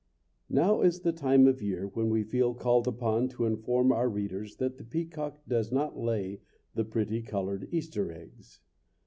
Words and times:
Now 0.49 0.81
is 0.81 1.01
the 1.01 1.11
time 1.11 1.45
of 1.45 1.61
year 1.61 1.85
when 1.85 2.09
we 2.09 2.23
feel 2.23 2.55
called 2.55 2.87
upon 2.87 3.29
to 3.29 3.45
inform 3.45 3.91
our 3.91 4.09
readers 4.09 4.55
that 4.55 4.79
the 4.79 4.83
peacock 4.83 5.39
does 5.47 5.71
not 5.71 5.95
lay 5.95 6.41
the 6.73 6.83
pretty 6.83 7.21
colored 7.21 7.67
Easter 7.71 8.11
eggs. 8.11 8.61